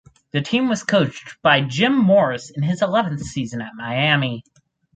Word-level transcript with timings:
The 0.31 0.41
team 0.41 0.67
was 0.67 0.81
coached 0.81 1.37
by 1.43 1.61
Jim 1.61 1.95
Morris 1.95 2.49
in 2.49 2.63
his 2.63 2.81
eleventh 2.81 3.21
season 3.21 3.61
at 3.61 3.75
Miami. 3.75 4.43